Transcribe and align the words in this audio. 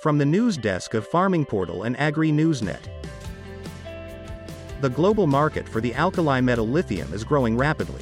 From 0.00 0.16
the 0.16 0.24
news 0.24 0.56
desk 0.56 0.94
of 0.94 1.06
Farming 1.06 1.44
Portal 1.44 1.82
and 1.82 1.94
Agri 2.00 2.30
Newsnet. 2.30 2.80
The 4.80 4.88
global 4.88 5.26
market 5.26 5.68
for 5.68 5.82
the 5.82 5.94
alkali 5.94 6.40
metal 6.40 6.66
lithium 6.66 7.12
is 7.12 7.22
growing 7.22 7.54
rapidly. 7.54 8.00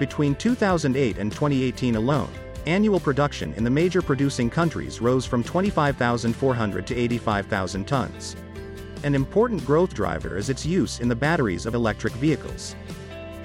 Between 0.00 0.34
2008 0.34 1.18
and 1.18 1.30
2018 1.30 1.94
alone, 1.94 2.30
annual 2.66 2.98
production 2.98 3.54
in 3.54 3.62
the 3.62 3.70
major 3.70 4.02
producing 4.02 4.50
countries 4.50 5.00
rose 5.00 5.24
from 5.24 5.44
25,400 5.44 6.84
to 6.88 6.96
85,000 6.96 7.86
tons. 7.86 8.34
An 9.04 9.14
important 9.14 9.64
growth 9.64 9.94
driver 9.94 10.36
is 10.36 10.50
its 10.50 10.66
use 10.66 10.98
in 10.98 11.06
the 11.06 11.14
batteries 11.14 11.64
of 11.64 11.76
electric 11.76 12.14
vehicles. 12.14 12.74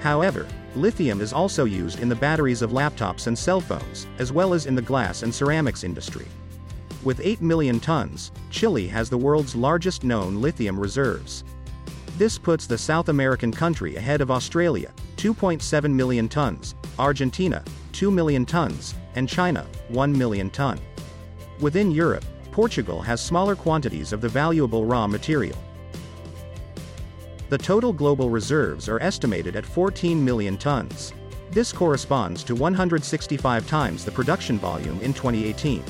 However, 0.00 0.44
lithium 0.76 1.20
is 1.20 1.32
also 1.32 1.64
used 1.64 2.00
in 2.00 2.08
the 2.08 2.14
batteries 2.14 2.62
of 2.62 2.70
laptops 2.70 3.26
and 3.26 3.38
cell 3.38 3.60
phones, 3.60 4.06
as 4.18 4.32
well 4.32 4.54
as 4.54 4.66
in 4.66 4.74
the 4.74 4.82
glass 4.82 5.22
and 5.22 5.34
ceramics 5.34 5.84
industry. 5.84 6.26
With 7.04 7.20
8 7.22 7.42
million 7.42 7.80
tons, 7.80 8.32
Chile 8.50 8.86
has 8.88 9.10
the 9.10 9.18
world's 9.18 9.54
largest 9.54 10.04
known 10.04 10.40
lithium 10.40 10.78
reserves. 10.78 11.44
This 12.16 12.38
puts 12.38 12.66
the 12.66 12.78
South 12.78 13.08
American 13.08 13.52
country 13.52 13.96
ahead 13.96 14.20
of 14.20 14.30
Australia, 14.30 14.92
2.7 15.16 15.92
million 15.92 16.28
tons, 16.28 16.74
Argentina, 16.98 17.62
2 17.92 18.10
million 18.10 18.46
tons, 18.46 18.94
and 19.16 19.28
China, 19.28 19.66
1 19.88 20.16
million 20.16 20.48
ton. 20.50 20.80
Within 21.60 21.90
Europe, 21.90 22.24
Portugal 22.52 23.02
has 23.02 23.20
smaller 23.20 23.56
quantities 23.56 24.12
of 24.12 24.20
the 24.20 24.28
valuable 24.28 24.86
raw 24.86 25.06
material. 25.06 25.58
The 27.50 27.58
total 27.58 27.92
global 27.92 28.30
reserves 28.30 28.88
are 28.88 29.02
estimated 29.02 29.54
at 29.54 29.66
14 29.66 30.24
million 30.24 30.56
tons. 30.56 31.12
This 31.50 31.72
corresponds 31.72 32.42
to 32.44 32.54
165 32.54 33.68
times 33.68 34.04
the 34.04 34.10
production 34.10 34.58
volume 34.58 34.98
in 35.02 35.12
2018. 35.12 35.84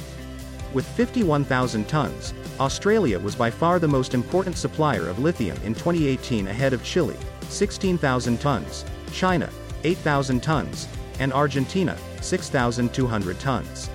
With 0.73 0.85
51,000 0.85 1.89
tons, 1.89 2.35
Australia 2.59 3.21
was 3.21 3.37
by 3.37 3.51
far 3.51 3.79
the 3.79 3.87
most 3.87 4.15
important 4.15 4.57
supplier 4.57 5.09
of 5.09 5.21
lithium 5.21 5.57
in 5.63 5.75
2018 5.75 6.49
ahead 6.49 6.73
of 6.73 6.83
Chile, 6.83 7.17
16,000 7.49 8.41
tons, 8.41 8.85
China, 9.13 9.49
8,000 9.85 10.43
tons, 10.43 10.89
and 11.21 11.33
Argentina, 11.33 11.97
6,200 12.21 13.39
tons. 13.39 13.91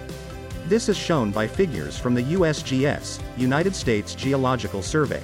This 0.68 0.88
is 0.88 0.96
shown 0.96 1.32
by 1.32 1.46
figures 1.46 2.00
from 2.00 2.14
the 2.16 2.24
USGS, 2.24 3.20
United 3.36 3.76
States 3.76 4.16
Geological 4.16 4.82
Survey. 4.82 5.22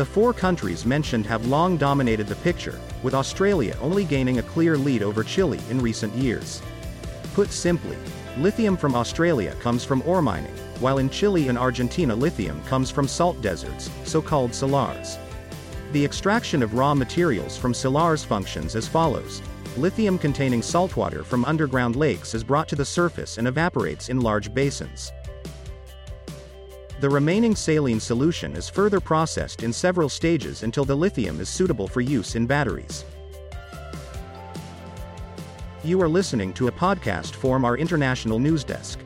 The 0.00 0.06
four 0.06 0.32
countries 0.32 0.86
mentioned 0.86 1.26
have 1.26 1.48
long 1.48 1.76
dominated 1.76 2.26
the 2.26 2.36
picture, 2.36 2.80
with 3.02 3.12
Australia 3.12 3.76
only 3.82 4.04
gaining 4.04 4.38
a 4.38 4.42
clear 4.42 4.78
lead 4.78 5.02
over 5.02 5.22
Chile 5.22 5.60
in 5.68 5.78
recent 5.78 6.14
years. 6.14 6.62
Put 7.34 7.52
simply, 7.52 7.98
lithium 8.38 8.78
from 8.78 8.94
Australia 8.94 9.54
comes 9.56 9.84
from 9.84 10.00
ore 10.06 10.22
mining, 10.22 10.56
while 10.78 10.96
in 10.96 11.10
Chile 11.10 11.48
and 11.48 11.58
Argentina 11.58 12.16
lithium 12.16 12.62
comes 12.62 12.90
from 12.90 13.06
salt 13.06 13.42
deserts, 13.42 13.90
so-called 14.04 14.54
salars. 14.54 15.18
The 15.92 16.02
extraction 16.02 16.62
of 16.62 16.72
raw 16.72 16.94
materials 16.94 17.58
from 17.58 17.74
salars 17.74 18.24
functions 18.24 18.76
as 18.76 18.88
follows. 18.88 19.42
Lithium 19.76 20.16
containing 20.16 20.62
saltwater 20.62 21.22
from 21.22 21.44
underground 21.44 21.94
lakes 21.94 22.34
is 22.34 22.42
brought 22.42 22.68
to 22.68 22.74
the 22.74 22.86
surface 22.86 23.36
and 23.36 23.46
evaporates 23.46 24.08
in 24.08 24.22
large 24.22 24.54
basins. 24.54 25.12
The 27.00 27.08
remaining 27.08 27.56
saline 27.56 27.98
solution 27.98 28.54
is 28.54 28.68
further 28.68 29.00
processed 29.00 29.62
in 29.62 29.72
several 29.72 30.10
stages 30.10 30.64
until 30.64 30.84
the 30.84 30.94
lithium 30.94 31.40
is 31.40 31.48
suitable 31.48 31.88
for 31.88 32.02
use 32.02 32.36
in 32.36 32.46
batteries. 32.46 33.06
You 35.82 36.02
are 36.02 36.08
listening 36.10 36.52
to 36.52 36.68
a 36.68 36.72
podcast 36.72 37.30
from 37.30 37.64
our 37.64 37.78
international 37.78 38.38
news 38.38 38.64
desk. 38.64 38.98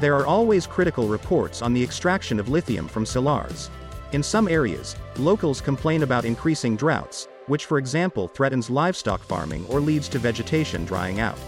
There 0.00 0.16
are 0.16 0.26
always 0.26 0.66
critical 0.66 1.06
reports 1.06 1.62
on 1.62 1.72
the 1.72 1.84
extraction 1.84 2.40
of 2.40 2.48
lithium 2.48 2.88
from 2.88 3.06
salars. 3.06 3.70
In 4.10 4.24
some 4.24 4.48
areas, 4.48 4.96
locals 5.18 5.60
complain 5.60 6.02
about 6.02 6.24
increasing 6.24 6.74
droughts, 6.74 7.28
which 7.46 7.66
for 7.66 7.78
example 7.78 8.26
threatens 8.26 8.68
livestock 8.68 9.22
farming 9.22 9.64
or 9.68 9.78
leads 9.78 10.08
to 10.08 10.18
vegetation 10.18 10.84
drying 10.84 11.20
out. 11.20 11.38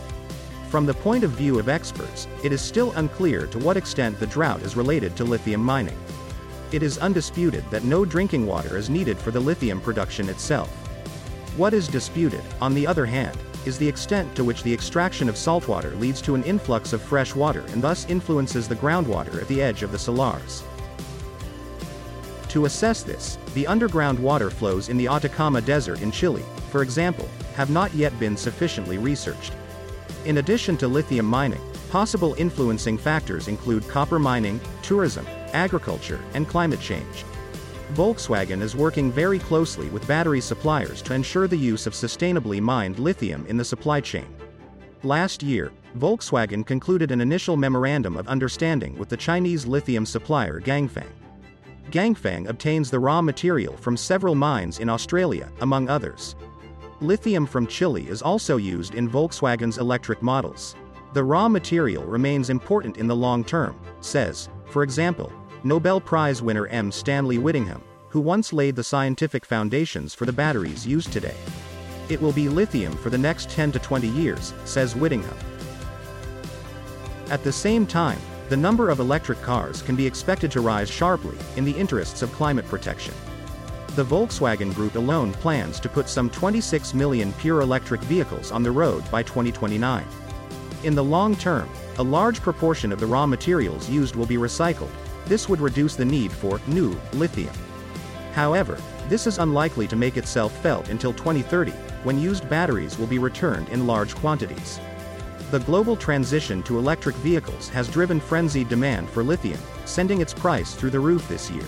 From 0.70 0.86
the 0.86 0.94
point 0.94 1.24
of 1.24 1.30
view 1.30 1.58
of 1.58 1.68
experts, 1.68 2.26
it 2.42 2.52
is 2.52 2.60
still 2.60 2.92
unclear 2.92 3.46
to 3.46 3.58
what 3.58 3.76
extent 3.76 4.18
the 4.18 4.26
drought 4.26 4.62
is 4.62 4.76
related 4.76 5.16
to 5.16 5.24
lithium 5.24 5.62
mining. 5.62 5.96
It 6.72 6.82
is 6.82 6.98
undisputed 6.98 7.64
that 7.70 7.84
no 7.84 8.04
drinking 8.04 8.46
water 8.46 8.76
is 8.76 8.90
needed 8.90 9.18
for 9.18 9.30
the 9.30 9.38
lithium 9.38 9.80
production 9.80 10.28
itself. 10.28 10.68
What 11.56 11.72
is 11.72 11.86
disputed, 11.86 12.42
on 12.60 12.74
the 12.74 12.86
other 12.86 13.06
hand, 13.06 13.38
is 13.64 13.78
the 13.78 13.88
extent 13.88 14.34
to 14.34 14.42
which 14.42 14.62
the 14.64 14.74
extraction 14.74 15.28
of 15.28 15.36
saltwater 15.36 15.94
leads 15.96 16.20
to 16.22 16.34
an 16.34 16.42
influx 16.42 16.92
of 16.92 17.00
fresh 17.00 17.34
water 17.34 17.64
and 17.68 17.80
thus 17.80 18.08
influences 18.08 18.66
the 18.66 18.74
groundwater 18.74 19.40
at 19.40 19.48
the 19.48 19.62
edge 19.62 19.84
of 19.84 19.92
the 19.92 19.98
salars. 19.98 20.64
To 22.48 22.66
assess 22.66 23.02
this, 23.02 23.38
the 23.54 23.66
underground 23.66 24.18
water 24.18 24.50
flows 24.50 24.88
in 24.88 24.96
the 24.96 25.08
Atacama 25.08 25.60
Desert 25.60 26.02
in 26.02 26.10
Chile, 26.10 26.42
for 26.70 26.82
example, 26.82 27.28
have 27.54 27.70
not 27.70 27.94
yet 27.94 28.18
been 28.18 28.36
sufficiently 28.36 28.98
researched. 28.98 29.52
In 30.24 30.38
addition 30.38 30.78
to 30.78 30.88
lithium 30.88 31.26
mining, 31.26 31.60
possible 31.90 32.34
influencing 32.38 32.96
factors 32.96 33.48
include 33.48 33.86
copper 33.88 34.18
mining, 34.18 34.58
tourism, 34.82 35.26
agriculture, 35.52 36.20
and 36.32 36.48
climate 36.48 36.80
change. 36.80 37.24
Volkswagen 37.92 38.62
is 38.62 38.74
working 38.74 39.12
very 39.12 39.38
closely 39.38 39.88
with 39.90 40.08
battery 40.08 40.40
suppliers 40.40 41.02
to 41.02 41.12
ensure 41.12 41.46
the 41.46 41.56
use 41.56 41.86
of 41.86 41.92
sustainably 41.92 42.60
mined 42.60 42.98
lithium 42.98 43.44
in 43.46 43.58
the 43.58 43.64
supply 43.64 44.00
chain. 44.00 44.26
Last 45.02 45.42
year, 45.42 45.70
Volkswagen 45.98 46.64
concluded 46.64 47.10
an 47.10 47.20
initial 47.20 47.58
memorandum 47.58 48.16
of 48.16 48.26
understanding 48.26 48.98
with 48.98 49.10
the 49.10 49.18
Chinese 49.18 49.66
lithium 49.66 50.06
supplier 50.06 50.58
Ganfeng. 50.58 51.12
Ganfeng 51.90 52.48
obtains 52.48 52.90
the 52.90 52.98
raw 52.98 53.20
material 53.20 53.76
from 53.76 53.96
several 53.96 54.34
mines 54.34 54.78
in 54.78 54.88
Australia, 54.88 55.52
among 55.60 55.90
others. 55.90 56.34
Lithium 57.00 57.44
from 57.44 57.66
Chile 57.66 58.08
is 58.08 58.22
also 58.22 58.56
used 58.56 58.94
in 58.94 59.08
Volkswagen's 59.08 59.78
electric 59.78 60.22
models. 60.22 60.76
The 61.12 61.24
raw 61.24 61.48
material 61.48 62.04
remains 62.04 62.50
important 62.50 62.98
in 62.98 63.08
the 63.08 63.16
long 63.16 63.42
term, 63.44 63.78
says, 64.00 64.48
for 64.66 64.82
example, 64.82 65.32
Nobel 65.64 66.00
Prize 66.00 66.40
winner 66.40 66.66
M. 66.68 66.92
Stanley 66.92 67.38
Whittingham, 67.38 67.82
who 68.08 68.20
once 68.20 68.52
laid 68.52 68.76
the 68.76 68.84
scientific 68.84 69.44
foundations 69.44 70.14
for 70.14 70.24
the 70.24 70.32
batteries 70.32 70.86
used 70.86 71.12
today. 71.12 71.34
It 72.08 72.20
will 72.20 72.32
be 72.32 72.48
lithium 72.48 72.96
for 72.96 73.10
the 73.10 73.18
next 73.18 73.50
10 73.50 73.72
to 73.72 73.78
20 73.80 74.06
years, 74.08 74.54
says 74.64 74.94
Whittingham. 74.94 75.36
At 77.30 77.42
the 77.42 77.52
same 77.52 77.86
time, 77.86 78.18
the 78.50 78.56
number 78.56 78.90
of 78.90 79.00
electric 79.00 79.40
cars 79.42 79.82
can 79.82 79.96
be 79.96 80.06
expected 80.06 80.50
to 80.52 80.60
rise 80.60 80.90
sharply, 80.90 81.36
in 81.56 81.64
the 81.64 81.72
interests 81.72 82.22
of 82.22 82.32
climate 82.32 82.66
protection. 82.66 83.14
The 83.94 84.04
Volkswagen 84.04 84.74
Group 84.74 84.96
alone 84.96 85.32
plans 85.34 85.78
to 85.78 85.88
put 85.88 86.08
some 86.08 86.28
26 86.28 86.94
million 86.94 87.32
pure 87.34 87.60
electric 87.60 88.00
vehicles 88.00 88.50
on 88.50 88.64
the 88.64 88.70
road 88.72 89.08
by 89.08 89.22
2029. 89.22 90.04
In 90.82 90.96
the 90.96 91.04
long 91.04 91.36
term, 91.36 91.68
a 91.98 92.02
large 92.02 92.40
proportion 92.40 92.90
of 92.90 92.98
the 92.98 93.06
raw 93.06 93.24
materials 93.24 93.88
used 93.88 94.16
will 94.16 94.26
be 94.26 94.34
recycled. 94.34 94.90
This 95.26 95.48
would 95.48 95.60
reduce 95.60 95.94
the 95.94 96.04
need 96.04 96.32
for 96.32 96.60
new 96.66 96.98
lithium. 97.12 97.54
However, 98.32 98.80
this 99.08 99.28
is 99.28 99.38
unlikely 99.38 99.86
to 99.86 99.94
make 99.94 100.16
itself 100.16 100.52
felt 100.60 100.88
until 100.88 101.12
2030, 101.12 101.70
when 102.02 102.18
used 102.18 102.50
batteries 102.50 102.98
will 102.98 103.06
be 103.06 103.20
returned 103.20 103.68
in 103.68 103.86
large 103.86 104.16
quantities. 104.16 104.80
The 105.52 105.60
global 105.60 105.94
transition 105.94 106.64
to 106.64 106.78
electric 106.78 107.14
vehicles 107.16 107.68
has 107.68 107.86
driven 107.86 108.18
frenzied 108.18 108.68
demand 108.68 109.08
for 109.10 109.22
lithium, 109.22 109.60
sending 109.84 110.20
its 110.20 110.34
price 110.34 110.74
through 110.74 110.90
the 110.90 110.98
roof 110.98 111.28
this 111.28 111.48
year. 111.48 111.64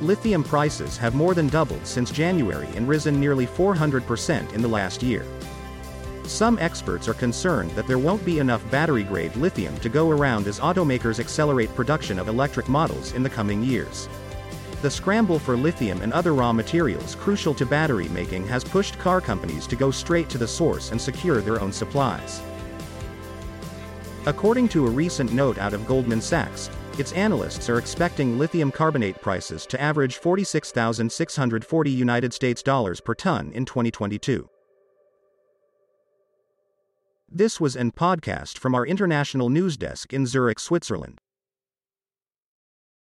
Lithium 0.00 0.42
prices 0.42 0.96
have 0.96 1.14
more 1.14 1.34
than 1.34 1.48
doubled 1.48 1.86
since 1.86 2.10
January 2.10 2.68
and 2.74 2.88
risen 2.88 3.20
nearly 3.20 3.46
400% 3.46 4.52
in 4.52 4.60
the 4.60 4.68
last 4.68 5.02
year. 5.02 5.24
Some 6.24 6.58
experts 6.58 7.06
are 7.06 7.14
concerned 7.14 7.70
that 7.72 7.86
there 7.86 7.98
won't 7.98 8.24
be 8.24 8.38
enough 8.38 8.68
battery-grade 8.70 9.36
lithium 9.36 9.76
to 9.78 9.88
go 9.88 10.10
around 10.10 10.46
as 10.46 10.58
automakers 10.58 11.20
accelerate 11.20 11.74
production 11.74 12.18
of 12.18 12.28
electric 12.28 12.68
models 12.68 13.12
in 13.12 13.22
the 13.22 13.30
coming 13.30 13.62
years. 13.62 14.08
The 14.82 14.90
scramble 14.90 15.38
for 15.38 15.56
lithium 15.56 16.02
and 16.02 16.12
other 16.12 16.34
raw 16.34 16.52
materials 16.52 17.14
crucial 17.14 17.54
to 17.54 17.64
battery 17.64 18.08
making 18.08 18.46
has 18.48 18.64
pushed 18.64 18.98
car 18.98 19.20
companies 19.20 19.66
to 19.68 19.76
go 19.76 19.90
straight 19.90 20.28
to 20.30 20.38
the 20.38 20.48
source 20.48 20.90
and 20.90 21.00
secure 21.00 21.40
their 21.40 21.60
own 21.60 21.72
supplies. 21.72 22.42
According 24.26 24.68
to 24.70 24.86
a 24.86 24.90
recent 24.90 25.32
note 25.32 25.58
out 25.58 25.74
of 25.74 25.86
Goldman 25.86 26.20
Sachs, 26.20 26.68
its 26.98 27.12
analysts 27.12 27.68
are 27.68 27.78
expecting 27.78 28.38
lithium 28.38 28.70
carbonate 28.70 29.20
prices 29.20 29.66
to 29.66 29.80
average 29.80 30.16
46,640 30.18 31.90
United 31.90 32.32
States 32.32 32.62
dollars 32.62 33.00
per 33.00 33.14
ton 33.14 33.50
in 33.52 33.64
2022. 33.64 34.48
This 37.28 37.60
was 37.60 37.74
an 37.74 37.90
podcast 37.90 38.58
from 38.58 38.74
our 38.74 38.86
international 38.86 39.50
news 39.50 39.76
desk 39.76 40.12
in 40.12 40.26
Zurich, 40.26 40.60
Switzerland. 40.60 41.20